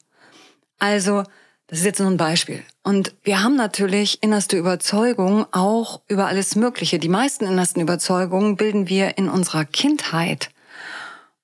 Also, 0.79 1.23
das 1.67 1.79
ist 1.79 1.85
jetzt 1.85 1.99
nur 1.99 2.09
ein 2.09 2.17
Beispiel. 2.17 2.63
Und 2.83 3.15
wir 3.23 3.41
haben 3.41 3.55
natürlich 3.55 4.21
innerste 4.21 4.57
Überzeugungen 4.57 5.45
auch 5.51 6.01
über 6.07 6.27
alles 6.27 6.55
Mögliche. 6.55 6.99
Die 6.99 7.09
meisten 7.09 7.45
innersten 7.45 7.81
Überzeugungen 7.81 8.57
bilden 8.57 8.89
wir 8.89 9.17
in 9.17 9.29
unserer 9.29 9.65
Kindheit. 9.65 10.51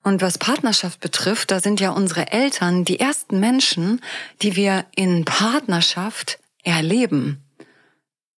Und 0.03 0.21
was 0.21 0.37
Partnerschaft 0.37 0.99
betrifft, 0.99 1.51
da 1.51 1.59
sind 1.59 1.79
ja 1.79 1.91
unsere 1.91 2.31
Eltern 2.31 2.85
die 2.85 2.99
ersten 2.99 3.39
Menschen, 3.39 4.01
die 4.41 4.55
wir 4.55 4.85
in 4.95 5.25
Partnerschaft 5.25 6.39
erleben. 6.63 7.43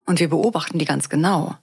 Und 0.10 0.20
wir 0.20 0.30
beobachten 0.30 0.80
die 0.80 0.86
ganz 0.86 1.10
genau. 1.10 1.56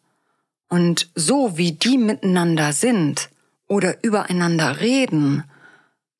Und 0.68 1.10
so 1.16 1.58
wie 1.58 1.72
die 1.72 1.98
miteinander 1.98 2.72
sind 2.72 3.28
oder 3.66 4.04
übereinander 4.04 4.78
reden, 4.78 5.42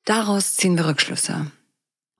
daraus 0.03 0.57
ziehen 0.57 0.77
wir 0.77 0.87
Rückschlüsse. 0.87 1.49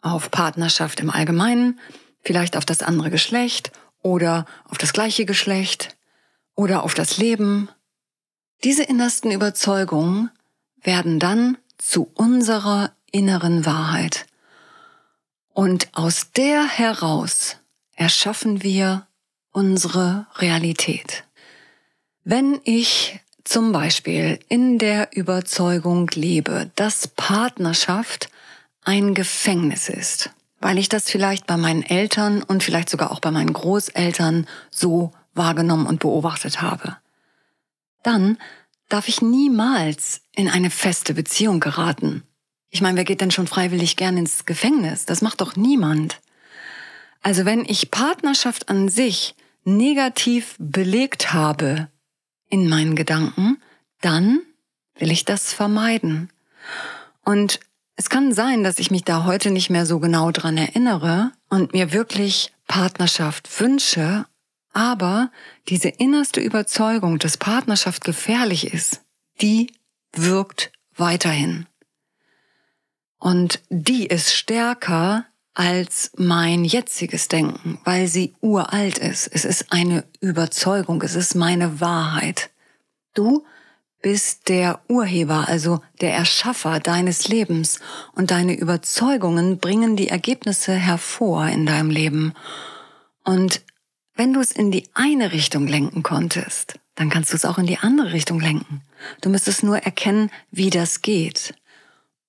Auf 0.01 0.31
Partnerschaft 0.31 1.01
im 1.01 1.09
Allgemeinen, 1.09 1.77
vielleicht 2.21 2.55
auf 2.55 2.63
das 2.63 2.83
andere 2.83 3.09
Geschlecht 3.09 3.73
oder 4.01 4.45
auf 4.69 4.77
das 4.77 4.93
gleiche 4.93 5.25
Geschlecht 5.25 5.97
oder 6.55 6.83
auf 6.83 6.93
das 6.93 7.17
Leben. 7.17 7.67
Diese 8.63 8.83
innersten 8.83 9.31
Überzeugungen 9.31 10.31
werden 10.81 11.19
dann 11.19 11.57
zu 11.77 12.09
unserer 12.13 12.93
inneren 13.11 13.65
Wahrheit. 13.65 14.25
Und 15.49 15.89
aus 15.91 16.31
der 16.31 16.65
heraus 16.65 17.57
erschaffen 17.97 18.63
wir 18.63 19.06
unsere 19.57 20.27
Realität. 20.35 21.23
Wenn 22.23 22.61
ich 22.63 23.19
zum 23.43 23.71
Beispiel 23.71 24.37
in 24.49 24.77
der 24.77 25.17
Überzeugung 25.17 26.07
lebe, 26.13 26.69
dass 26.75 27.07
Partnerschaft 27.07 28.29
ein 28.83 29.15
Gefängnis 29.15 29.89
ist, 29.89 30.29
weil 30.59 30.77
ich 30.77 30.89
das 30.89 31.09
vielleicht 31.09 31.47
bei 31.47 31.57
meinen 31.57 31.81
Eltern 31.81 32.43
und 32.43 32.61
vielleicht 32.61 32.87
sogar 32.87 33.09
auch 33.09 33.19
bei 33.19 33.31
meinen 33.31 33.51
Großeltern 33.51 34.45
so 34.69 35.11
wahrgenommen 35.33 35.87
und 35.87 36.01
beobachtet 36.01 36.61
habe, 36.61 36.97
dann 38.03 38.37
darf 38.89 39.07
ich 39.07 39.23
niemals 39.23 40.21
in 40.35 40.49
eine 40.49 40.69
feste 40.69 41.15
Beziehung 41.15 41.59
geraten. 41.59 42.21
Ich 42.69 42.81
meine, 42.81 42.97
wer 42.97 43.05
geht 43.05 43.21
denn 43.21 43.31
schon 43.31 43.47
freiwillig 43.47 43.95
gern 43.95 44.17
ins 44.17 44.45
Gefängnis? 44.45 45.07
Das 45.07 45.23
macht 45.23 45.41
doch 45.41 45.55
niemand. 45.55 46.19
Also 47.23 47.43
wenn 47.45 47.65
ich 47.65 47.89
Partnerschaft 47.89 48.69
an 48.69 48.87
sich 48.87 49.33
negativ 49.67 50.55
belegt 50.59 51.33
habe 51.33 51.89
in 52.50 52.69
meinen 52.69 52.95
Gedanken, 52.95 53.62
dann 54.01 54.41
will 54.95 55.12
ich 55.12 55.25
das 55.25 55.53
vermeiden. 55.53 56.29
Und 57.25 57.59
es 57.97 58.09
kann 58.09 58.31
sein, 58.31 58.63
dass 58.63 58.79
ich 58.79 58.91
mich 58.91 59.03
da 59.03 59.25
heute 59.25 59.51
nicht 59.51 59.69
mehr 59.69 59.86
so 59.86 60.00
genau 60.00 60.31
dran 60.31 60.57
erinnere 60.57 61.31
und 61.50 61.74
mir 61.74 61.91
wirklich 61.91 62.53
Partnerschaft 62.67 63.59
wünsche, 63.59 64.25
aber 64.71 65.31
diese 65.67 65.89
innerste 65.89 66.39
Überzeugung, 66.39 67.19
dass 67.19 67.38
Partnerschaft 67.38 68.05
gefährlich 68.05 68.71
ist, 68.74 69.01
die 69.41 69.74
wirkt 70.13 70.71
weiterhin. 70.95 71.65
Und 73.19 73.62
die 73.69 74.05
ist 74.07 74.33
stärker 74.33 75.25
als 75.57 76.11
mein 76.15 76.65
jetziges 76.65 77.29
Denken, 77.29 77.79
weil 77.83 78.07
sie 78.07 78.35
uralt 78.41 78.99
ist. 78.99 79.27
Es 79.27 79.43
ist 79.43 79.71
eine 79.71 80.03
Überzeugung, 80.21 81.01
es 81.01 81.15
ist 81.15 81.33
meine 81.33 81.81
Wahrheit. 81.81 82.51
Du 83.15 83.43
bist 84.03 84.49
der 84.49 84.81
Urheber, 84.87 85.47
also 85.47 85.81
der 85.99 86.13
Erschaffer 86.13 86.79
deines 86.79 87.27
Lebens 87.27 87.79
und 88.13 88.29
deine 88.29 88.55
Überzeugungen 88.55 89.57
bringen 89.57 89.95
die 89.95 90.09
Ergebnisse 90.09 90.73
hervor 90.73 91.47
in 91.47 91.65
deinem 91.65 91.89
Leben. 91.89 92.33
Und 93.23 93.63
wenn 94.13 94.33
du 94.33 94.39
es 94.39 94.51
in 94.51 94.69
die 94.69 94.87
eine 94.93 95.31
Richtung 95.31 95.65
lenken 95.65 96.03
konntest, 96.03 96.75
dann 96.93 97.09
kannst 97.09 97.31
du 97.31 97.35
es 97.35 97.45
auch 97.45 97.57
in 97.57 97.65
die 97.65 97.79
andere 97.79 98.13
Richtung 98.13 98.39
lenken. 98.39 98.83
Du 99.21 99.29
müsstest 99.29 99.63
nur 99.63 99.79
erkennen, 99.79 100.29
wie 100.51 100.69
das 100.69 101.01
geht. 101.01 101.55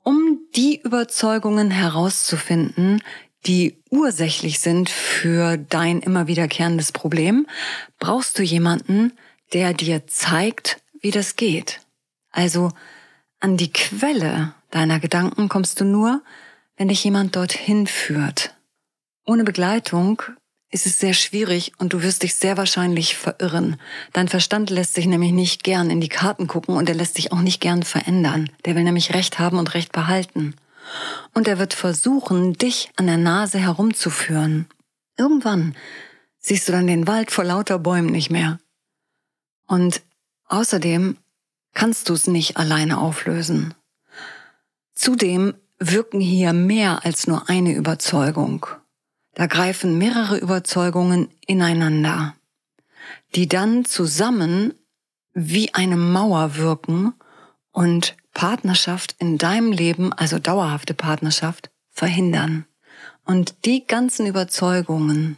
Um 0.03 0.41
die 0.55 0.81
Überzeugungen 0.81 1.71
herauszufinden, 1.71 3.03
die 3.47 3.83
ursächlich 3.91 4.61
sind 4.61 4.91
für 4.91 5.57
dein 5.57 6.01
immer 6.01 6.27
wiederkehrendes 6.27 6.93
Problem, 6.93 7.47
brauchst 7.99 8.39
du 8.39 8.43
jemanden, 8.43 9.13
der 9.53 9.75
dir 9.75 10.07
zeigt, 10.07 10.83
wie 11.01 11.11
das 11.11 11.37
geht. 11.37 11.81
Also 12.31 12.71
an 13.41 13.57
die 13.57 13.73
Quelle 13.73 14.55
deiner 14.71 15.01
Gedanken 15.01 15.49
kommst 15.49 15.81
du 15.81 15.85
nur, 15.85 16.23
wenn 16.77 16.89
dich 16.89 17.05
jemand 17.05 17.37
dorthin 17.37 17.87
führt. 17.87 18.55
Ohne 19.27 19.45
Begleitung 19.45 20.23
ist 20.71 20.87
es 20.87 20.99
sehr 20.99 21.15
schwierig 21.15 21.73
und 21.79 21.93
du 21.93 22.03
wirst 22.03 22.23
dich 22.23 22.35
sehr 22.35 22.57
wahrscheinlich 22.57 23.17
verirren. 23.17 23.81
Dein 24.13 24.29
Verstand 24.29 24.71
lässt 24.71 24.95
sich 24.95 25.07
nämlich 25.07 25.33
nicht 25.33 25.65
gern 25.65 25.91
in 25.91 26.01
die 26.01 26.11
Karten 26.11 26.47
gucken 26.47 26.77
und 26.77 26.89
er 26.89 26.95
lässt 26.95 27.15
sich 27.15 27.33
auch 27.33 27.41
nicht 27.41 27.61
gern 27.61 27.83
verändern. 27.83 28.51
Der 28.65 28.75
will 28.75 28.85
nämlich 28.85 29.15
Recht 29.15 29.39
haben 29.39 29.59
und 29.59 29.75
Recht 29.75 29.93
behalten. 29.93 30.55
Und 31.35 31.49
er 31.49 31.59
wird 31.59 31.75
versuchen, 31.75 32.55
dich 32.55 32.91
an 32.97 33.07
der 33.07 33.17
Nase 33.17 33.59
herumzuführen. 33.59 34.67
Irgendwann 35.17 35.75
siehst 36.39 36.69
du 36.69 36.73
dann 36.73 36.87
den 36.87 37.07
Wald 37.07 37.31
vor 37.31 37.45
lauter 37.45 37.79
Bäumen 37.79 38.11
nicht 38.11 38.31
mehr. 38.31 38.59
Und 39.67 40.03
außerdem 40.47 41.17
kannst 41.75 42.09
du 42.09 42.15
es 42.15 42.27
nicht 42.27 42.57
alleine 42.57 42.99
auflösen. 42.99 43.75
Zudem 44.95 45.55
wirken 45.79 46.21
hier 46.21 46.53
mehr 46.53 47.05
als 47.05 47.27
nur 47.27 47.49
eine 47.49 47.73
Überzeugung. 47.75 48.67
Da 49.39 49.47
greifen 49.47 49.99
mehrere 49.99 50.37
Überzeugungen 50.37 51.29
ineinander, 51.47 52.35
die 53.37 53.47
dann 53.47 53.85
zusammen 53.85 54.75
wie 55.33 55.73
eine 55.75 55.97
Mauer 55.97 56.57
wirken 56.57 57.15
und 57.71 58.17
Partnerschaft 58.35 59.15
in 59.21 59.39
deinem 59.39 59.71
Leben, 59.71 60.13
also 60.13 60.41
dauerhafte 60.41 60.93
Partnerschaft, 60.93 61.71
verhindern. 61.89 62.67
Und 63.25 63.65
die 63.65 63.87
ganzen 63.87 64.27
Überzeugungen, 64.27 65.37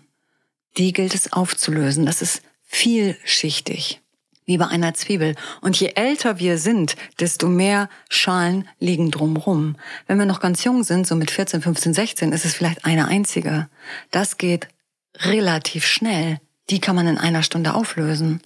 die 0.79 0.95
gilt 0.95 1.15
es 1.15 1.35
aufzulösen. 1.35 2.07
Das 2.07 2.23
ist 2.23 2.41
vielschichtig, 2.63 4.01
wie 4.51 4.59
bei 4.59 4.67
einer 4.67 4.95
Zwiebel. 4.95 5.37
Und 5.61 5.79
je 5.79 5.93
älter 5.95 6.41
wir 6.41 6.59
sind, 6.59 6.97
desto 7.21 7.47
mehr 7.47 7.89
Schalen 8.09 8.67
liegen 8.81 9.13
drumrum. 9.13 9.77
Wenn 10.09 10.19
wir 10.19 10.27
noch 10.27 10.41
ganz 10.41 10.65
jung 10.65 10.83
sind, 10.83 11.07
so 11.07 11.15
mit 11.15 11.31
14, 11.31 11.63
15, 11.63 11.95
16, 11.95 12.33
ist 12.33 12.45
es 12.45 12.55
vielleicht 12.55 12.85
eine 12.85 13.07
einzige. 13.07 13.69
Das 14.11 14.39
geht 14.39 14.67
relativ 15.19 15.87
schnell. 15.87 16.41
Die 16.69 16.81
kann 16.81 16.97
man 16.97 17.07
in 17.07 17.17
einer 17.17 17.45
Stunde 17.45 17.75
auflösen. 17.75 18.41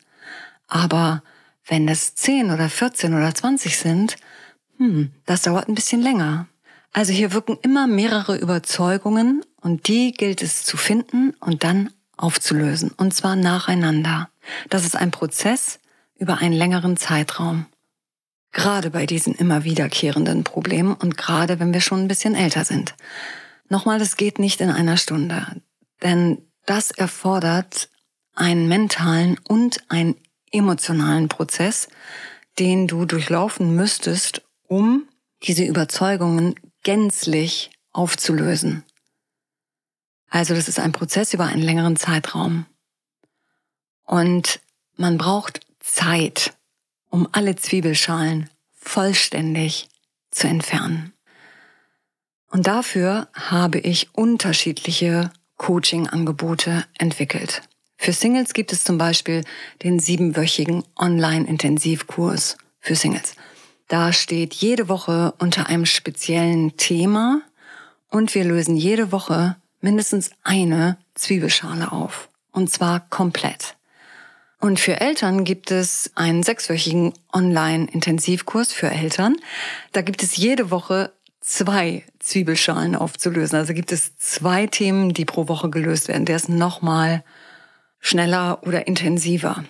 Aber 0.69 1.23
wenn 1.67 1.89
es 1.89 2.15
10 2.17 2.51
oder 2.51 2.69
14 2.69 3.15
oder 3.15 3.35
20 3.35 3.79
sind, 3.79 4.17
hm, 4.77 5.11
das 5.25 5.41
dauert 5.41 5.69
ein 5.69 5.75
bisschen 5.75 6.03
länger. 6.03 6.49
Also 6.93 7.15
hier 7.15 7.33
wirken 7.33 7.57
immer 7.63 7.87
mehrere 7.87 8.37
Überzeugungen 8.37 9.43
und 9.63 9.89
die 9.89 10.13
gilt 10.13 10.43
es 10.43 10.65
zu 10.65 10.77
finden 10.77 11.33
und 11.41 11.65
dann 11.65 11.89
aufzulösen. 12.19 12.91
Und 12.95 13.15
zwar 13.15 13.37
nacheinander. 13.37 14.29
Das 14.69 14.85
ist 14.85 14.97
ein 14.97 15.11
Prozess 15.11 15.79
über 16.17 16.39
einen 16.39 16.55
längeren 16.55 16.97
Zeitraum. 16.97 17.67
Gerade 18.53 18.91
bei 18.91 19.07
diesen 19.07 19.35
immer 19.35 19.65
wiederkehrenden 19.65 20.45
Problemen 20.45 20.95
und 20.95 21.17
gerade 21.17 21.59
wenn 21.59 21.75
wir 21.75 21.81
schon 21.81 22.01
ein 22.01 22.09
bisschen 22.09 22.35
älter 22.35 22.65
sind. 22.65 22.95
Nochmal, 23.69 23.99
das 23.99 24.17
geht 24.17 24.39
nicht 24.39 24.61
in 24.61 24.71
einer 24.71 24.97
Stunde. 24.97 25.61
Denn 26.03 26.39
das 26.67 26.91
erfordert 26.91 27.89
einen 28.35 28.69
mentalen 28.69 29.39
und 29.49 29.83
einen 29.91 30.17
emotionalen 30.53 31.29
Prozess, 31.29 31.89
den 32.59 32.87
du 32.87 33.05
durchlaufen 33.07 33.75
müsstest, 33.75 34.43
um 34.69 35.09
diese 35.43 35.65
Überzeugungen 35.65 36.55
gänzlich 36.83 37.71
aufzulösen. 37.93 38.85
Also 40.29 40.55
das 40.55 40.69
ist 40.69 40.79
ein 40.79 40.93
Prozess 40.93 41.35
über 41.35 41.47
einen 41.47 41.63
längeren 41.63 41.97
Zeitraum. 41.97 42.67
Und 44.05 44.61
man 44.97 45.19
braucht 45.19 45.61
Zeit, 45.85 46.55
um 47.11 47.29
alle 47.33 47.57
Zwiebelschalen 47.57 48.49
vollständig 48.75 49.89
zu 50.31 50.49
entfernen. 50.49 51.13
Und 52.51 52.67
dafür 52.67 53.29
habe 53.35 53.79
ich 53.79 54.15
unterschiedliche 54.15 55.31
Coaching-Angebote 55.57 56.85
entwickelt. 56.99 57.63
Für 57.97 58.13
Singles 58.13 58.55
gibt 58.55 58.73
es 58.73 58.85
zum 58.85 58.99
Beispiel 58.99 59.45
den 59.83 60.01
siebenwöchigen 60.01 60.85
Online-Intensivkurs 60.97 62.57
für 62.81 62.97
Singles. 62.97 63.35
Da 63.89 64.13
steht 64.13 64.55
jede 64.55 64.89
Woche 64.89 65.35
unter 65.39 65.67
einem 65.69 65.87
speziellen 65.87 66.77
Thema 66.77 67.43
und 68.09 68.35
wir 68.35 68.45
lösen 68.45 68.77
jede 68.77 69.13
Woche 69.13 69.57
mindestens 69.81 70.31
eine 70.43 70.99
Zwiebelschale 71.15 71.93
auf. 71.93 72.29
Und 72.53 72.71
zwar 72.71 73.09
komplett. 73.09 73.77
Und 74.65 74.81
für 74.81 74.99
Eltern 74.99 75.45
gibt 75.45 75.71
es 75.71 76.11
einen 76.15 76.43
sechswöchigen 76.43 77.13
Online-Intensivkurs 77.35 78.73
für 78.73 78.91
Eltern. 78.91 79.37
Da 79.93 80.01
gibt 80.01 80.23
es 80.23 80.39
jede 80.39 80.71
Woche 80.71 81.13
zwei 81.43 82.03
Zwiebelschalen 82.19 82.97
aufzulösen. 82.97 83.59
Also 83.59 83.75
gibt 83.75 83.93
es 83.93 84.17
zwei 84.17 84.67
Themen, 84.67 85.13
die 85.13 85.27
pro 85.27 85.49
Woche 85.49 85.69
gelöst 85.69 86.09
werden. 86.09 86.25
Der 86.25 86.37
ist 86.37 86.49
nochmal 86.49 87.23
schneller 88.01 88.67
oder 88.67 88.87
intensiver. 88.87 89.67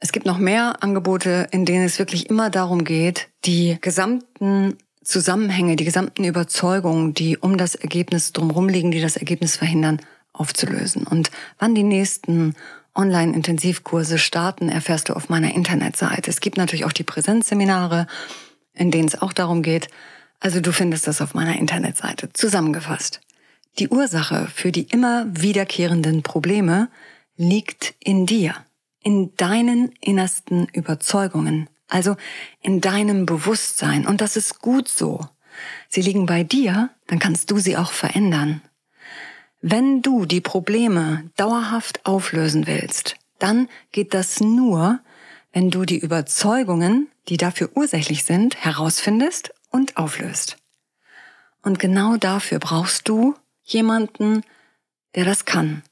Es 0.00 0.12
gibt 0.12 0.24
noch 0.24 0.38
mehr 0.38 0.82
Angebote, 0.82 1.48
in 1.50 1.66
denen 1.66 1.84
es 1.84 1.98
wirklich 1.98 2.30
immer 2.30 2.48
darum 2.48 2.84
geht, 2.84 3.28
die 3.44 3.76
gesamten 3.82 4.78
Zusammenhänge, 5.04 5.76
die 5.76 5.84
gesamten 5.84 6.24
Überzeugungen, 6.24 7.12
die 7.12 7.36
um 7.36 7.58
das 7.58 7.74
Ergebnis 7.74 8.32
drumherum 8.32 8.70
liegen, 8.70 8.92
die 8.92 9.02
das 9.02 9.18
Ergebnis 9.18 9.56
verhindern, 9.56 10.00
aufzulösen. 10.32 11.06
Und 11.06 11.30
wann 11.58 11.74
die 11.74 11.82
nächsten 11.82 12.54
Online-Intensivkurse 12.94 14.18
starten, 14.18 14.68
erfährst 14.68 15.08
du 15.08 15.14
auf 15.14 15.28
meiner 15.28 15.54
Internetseite. 15.54 16.30
Es 16.30 16.40
gibt 16.40 16.56
natürlich 16.56 16.84
auch 16.84 16.92
die 16.92 17.04
Präsenzseminare, 17.04 18.06
in 18.74 18.90
denen 18.90 19.08
es 19.08 19.20
auch 19.20 19.32
darum 19.32 19.62
geht. 19.62 19.88
Also 20.40 20.60
du 20.60 20.72
findest 20.72 21.06
das 21.06 21.20
auf 21.20 21.34
meiner 21.34 21.56
Internetseite. 21.56 22.32
Zusammengefasst. 22.32 23.20
Die 23.78 23.88
Ursache 23.88 24.48
für 24.52 24.72
die 24.72 24.82
immer 24.82 25.26
wiederkehrenden 25.30 26.22
Probleme 26.22 26.90
liegt 27.36 27.94
in 28.00 28.26
dir, 28.26 28.54
in 29.02 29.34
deinen 29.36 29.92
innersten 30.00 30.66
Überzeugungen, 30.66 31.70
also 31.88 32.16
in 32.60 32.80
deinem 32.80 33.24
Bewusstsein. 33.24 34.06
Und 34.06 34.20
das 34.20 34.36
ist 34.36 34.60
gut 34.60 34.88
so. 34.88 35.20
Sie 35.88 36.02
liegen 36.02 36.26
bei 36.26 36.44
dir, 36.44 36.90
dann 37.06 37.18
kannst 37.18 37.50
du 37.50 37.58
sie 37.58 37.76
auch 37.76 37.92
verändern. 37.92 38.62
Wenn 39.64 40.02
du 40.02 40.26
die 40.26 40.40
Probleme 40.40 41.30
dauerhaft 41.36 42.04
auflösen 42.04 42.66
willst, 42.66 43.14
dann 43.38 43.68
geht 43.92 44.12
das 44.12 44.40
nur, 44.40 44.98
wenn 45.52 45.70
du 45.70 45.84
die 45.84 45.98
Überzeugungen, 45.98 47.06
die 47.28 47.36
dafür 47.36 47.70
ursächlich 47.76 48.24
sind, 48.24 48.56
herausfindest 48.56 49.54
und 49.70 49.96
auflöst. 49.96 50.56
Und 51.62 51.78
genau 51.78 52.16
dafür 52.16 52.58
brauchst 52.58 53.08
du 53.08 53.36
jemanden, 53.62 54.42
der 55.14 55.24
das 55.24 55.44
kann, 55.44 55.82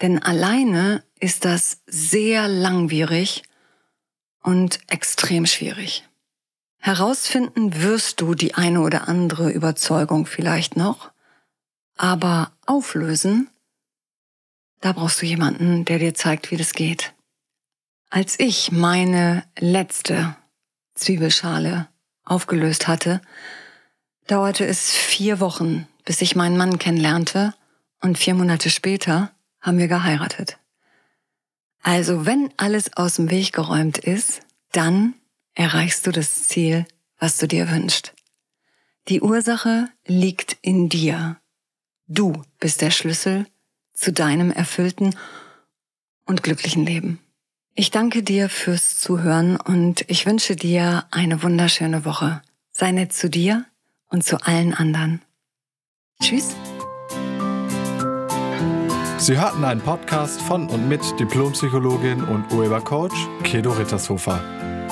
denn 0.00 0.20
alleine 0.20 1.04
ist 1.20 1.44
das 1.44 1.80
sehr 1.86 2.48
langwierig 2.48 3.44
und 4.42 4.80
extrem 4.88 5.46
schwierig. 5.46 6.08
Herausfinden 6.78 7.80
wirst 7.82 8.20
du 8.20 8.34
die 8.34 8.54
eine 8.54 8.80
oder 8.80 9.06
andere 9.06 9.52
Überzeugung 9.52 10.26
vielleicht 10.26 10.76
noch, 10.76 11.11
aber 11.96 12.52
auflösen, 12.66 13.50
da 14.80 14.92
brauchst 14.92 15.22
du 15.22 15.26
jemanden, 15.26 15.84
der 15.84 15.98
dir 15.98 16.14
zeigt, 16.14 16.50
wie 16.50 16.56
das 16.56 16.72
geht. 16.72 17.14
Als 18.10 18.38
ich 18.38 18.72
meine 18.72 19.44
letzte 19.58 20.36
Zwiebelschale 20.94 21.88
aufgelöst 22.24 22.88
hatte, 22.88 23.22
dauerte 24.26 24.66
es 24.66 24.92
vier 24.92 25.40
Wochen, 25.40 25.86
bis 26.04 26.20
ich 26.20 26.36
meinen 26.36 26.56
Mann 26.56 26.78
kennenlernte 26.78 27.54
und 28.00 28.18
vier 28.18 28.34
Monate 28.34 28.70
später 28.70 29.30
haben 29.60 29.78
wir 29.78 29.88
geheiratet. 29.88 30.58
Also 31.82 32.26
wenn 32.26 32.52
alles 32.56 32.96
aus 32.96 33.16
dem 33.16 33.30
Weg 33.30 33.52
geräumt 33.52 33.98
ist, 33.98 34.42
dann 34.72 35.14
erreichst 35.54 36.06
du 36.06 36.12
das 36.12 36.44
Ziel, 36.44 36.86
was 37.18 37.38
du 37.38 37.48
dir 37.48 37.70
wünschst. 37.70 38.14
Die 39.08 39.20
Ursache 39.20 39.88
liegt 40.06 40.56
in 40.62 40.88
dir. 40.88 41.40
Du 42.14 42.42
bist 42.60 42.82
der 42.82 42.90
Schlüssel 42.90 43.46
zu 43.94 44.12
deinem 44.12 44.50
erfüllten 44.50 45.16
und 46.26 46.42
glücklichen 46.42 46.84
Leben. 46.84 47.18
Ich 47.74 47.90
danke 47.90 48.22
dir 48.22 48.50
fürs 48.50 48.98
Zuhören 48.98 49.56
und 49.56 50.04
ich 50.08 50.26
wünsche 50.26 50.54
dir 50.54 51.06
eine 51.10 51.42
wunderschöne 51.42 52.04
Woche. 52.04 52.42
Sei 52.70 52.92
nett 52.92 53.14
zu 53.14 53.30
dir 53.30 53.64
und 54.10 54.24
zu 54.24 54.44
allen 54.44 54.74
anderen. 54.74 55.22
Tschüss. 56.22 56.54
Sie 59.16 59.40
hörten 59.40 59.64
einen 59.64 59.80
Podcast 59.80 60.42
von 60.42 60.68
und 60.68 60.90
mit 60.90 61.00
Diplompsychologin 61.18 62.24
und 62.24 62.52
Urhebercoach 62.52 63.16
Kedo 63.42 63.72
Rittershofer. 63.72 64.61